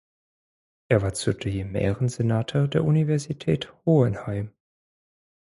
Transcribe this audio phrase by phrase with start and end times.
[0.89, 4.51] Er war zudem Ehrensenator der Universität Hohenheim.